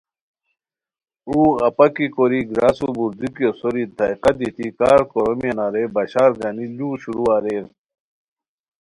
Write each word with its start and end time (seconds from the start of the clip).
اوغ 1.29 1.53
اپاکی 1.69 2.07
کوری 2.15 2.41
گراسو 2.51 2.87
بوردوکیو 2.95 3.51
سوری 3.59 3.83
تھائقہ 3.97 4.31
دیتی 4.37 4.67
کار 4.79 4.99
کورومیانہ 5.11 5.65
رے 5.73 5.83
بشار 5.95 6.31
گانی 6.39 6.65
لوُ 6.77 6.89
شروع 7.01 7.29
اریر 7.35 7.65